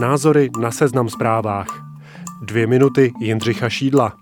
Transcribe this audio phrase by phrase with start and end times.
[0.00, 1.66] Názory na seznam zprávách.
[2.42, 4.16] Dvě minuty Jindřicha Šídla.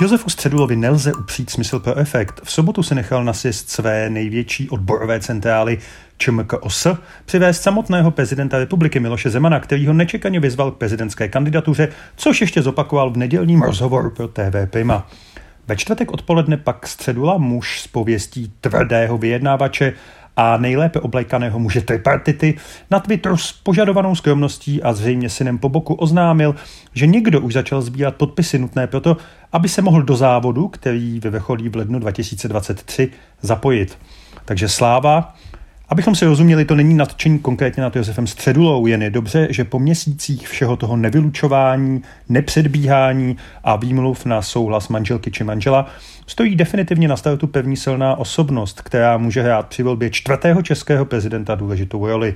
[0.00, 2.40] Josefu Středulovi nelze upřít smysl pro efekt.
[2.44, 5.78] V sobotu se nechal na sjezd své největší odborové centrály
[6.18, 6.86] ČMKOS
[7.24, 12.62] přivést samotného prezidenta republiky Miloše Zemana, který ho nečekaně vyzval k prezidentské kandidatuře, což ještě
[12.62, 15.06] zopakoval v nedělním rozhovoru pro TV Prima.
[15.68, 19.92] Ve čtvrtek odpoledne pak Středula muž z pověstí tvrdého vyjednávače
[20.36, 22.54] a nejlépe oblekaného muže tripartity
[22.90, 26.54] na Twitteru s požadovanou skromností a zřejmě synem po boku oznámil,
[26.94, 29.16] že někdo už začal sbírat podpisy nutné proto,
[29.52, 33.10] aby se mohl do závodu, který vyvrcholí v lednu 2023,
[33.42, 33.98] zapojit.
[34.44, 35.34] Takže sláva,
[35.90, 39.78] Abychom si rozuměli, to není nadčení konkrétně nad Josefem Středulou, jen je dobře, že po
[39.78, 45.86] měsících všeho toho nevylučování, nepředbíhání a výmluv na souhlas manželky či manžela
[46.26, 51.54] stojí definitivně na startu pevní silná osobnost, která může hrát při volbě čtvrtého českého prezidenta
[51.54, 52.34] důležitou roli.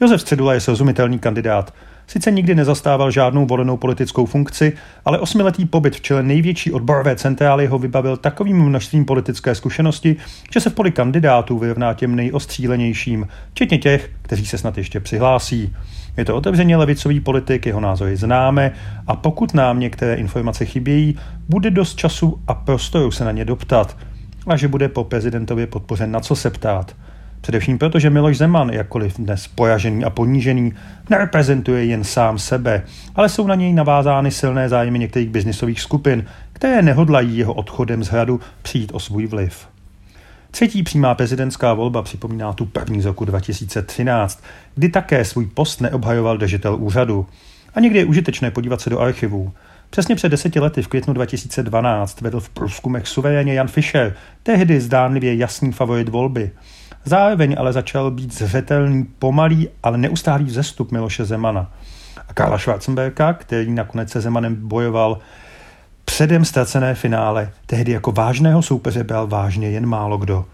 [0.00, 1.74] Josef Středula je srozumitelný kandidát.
[2.06, 4.72] Sice nikdy nezastával žádnou volenou politickou funkci,
[5.04, 10.16] ale osmiletý pobyt v čele největší odborové centrály ho vybavil takovým množstvím politické zkušenosti,
[10.52, 15.76] že se v poli kandidátů vyrovná těm nejostřílenějším, včetně těch, kteří se snad ještě přihlásí.
[16.16, 18.72] Je to otevřeně levicový politik, jeho názory známe
[19.06, 23.96] a pokud nám některé informace chybějí, bude dost času a prostoru se na ně doptat
[24.46, 26.94] a že bude po prezidentově podpořen na co se ptát.
[27.40, 30.72] Především proto, že Miloš Zeman, jakkoliv dnes pojažený a ponížený,
[31.10, 32.82] nereprezentuje jen sám sebe,
[33.14, 38.08] ale jsou na něj navázány silné zájmy některých biznisových skupin, které nehodlají jeho odchodem z
[38.08, 39.68] hradu přijít o svůj vliv.
[40.50, 46.38] Třetí přímá prezidentská volba připomíná tu první z roku 2013, kdy také svůj post neobhajoval
[46.38, 47.26] držitel úřadu.
[47.74, 49.52] A někdy je užitečné podívat se do archivů.
[49.90, 55.36] Přesně před deseti lety v květnu 2012 vedl v průzkumech suverénně Jan Fischer, tehdy zdánlivě
[55.36, 56.50] jasný favorit volby.
[57.04, 61.70] Zároveň ale začal být zřetelný pomalý, ale neustálý vzestup Miloše Zemana.
[62.28, 65.18] A Karla Schwarzenberga, který nakonec se Zemanem bojoval
[66.04, 70.44] předem ztracené finále, tehdy jako vážného soupeře byl vážně jen málo kdo.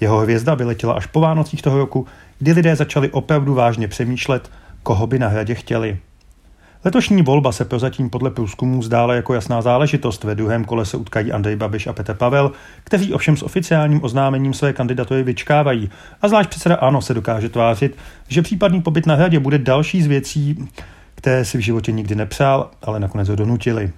[0.00, 2.06] Jeho hvězda vyletěla až po Vánocích toho roku,
[2.38, 4.50] kdy lidé začali opravdu vážně přemýšlet,
[4.82, 5.98] koho by na hradě chtěli.
[6.84, 10.24] Letošní volba se prozatím podle průzkumů zdála jako jasná záležitost.
[10.24, 12.52] Ve druhém kole se utkají Andrej Babiš a Petr Pavel,
[12.84, 15.90] kteří ovšem s oficiálním oznámením své kandidatury vyčkávají.
[16.22, 17.96] A zvlášť předseda ANO se dokáže tvářit,
[18.28, 20.68] že případný pobyt na hradě bude další z věcí,
[21.14, 23.92] které si v životě nikdy nepřál, ale nakonec ho donutili.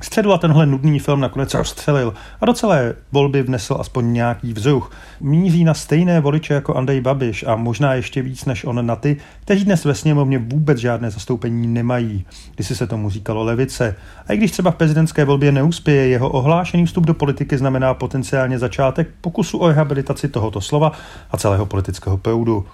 [0.00, 4.90] Středula tenhle nudný film nakonec rozstřelil a do celé volby vnesl aspoň nějaký vzruch.
[5.20, 9.16] Míří na stejné voliče jako Andrej Babiš a možná ještě víc než on na ty,
[9.40, 12.26] kteří dnes ve sněmovně vůbec žádné zastoupení nemají.
[12.54, 13.96] Když se tomu říkalo levice.
[14.26, 18.58] A i když třeba v prezidentské volbě neuspěje, jeho ohlášený vstup do politiky znamená potenciálně
[18.58, 20.92] začátek pokusu o rehabilitaci tohoto slova
[21.30, 22.66] a celého politického proudu.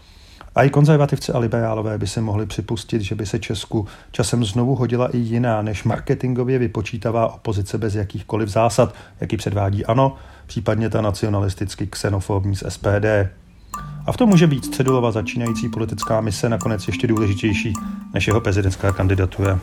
[0.55, 4.75] A i konzervativci a liberálové by se mohli připustit, že by se Česku časem znovu
[4.75, 10.17] hodila i jiná než marketingově vypočítavá opozice bez jakýchkoliv zásad, jaký předvádí ANO,
[10.47, 13.07] případně ta nacionalisticky xenofobní z SPD.
[14.07, 17.73] A v tom může být Středulova začínající politická mise nakonec ještě důležitější
[18.15, 19.61] než jeho prezidentská kandidatura.